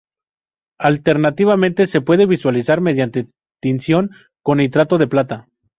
[0.79, 3.27] Alternativamente, se puede visualizar mediante
[3.61, 4.09] tinción
[4.43, 5.47] con nitrato de plata.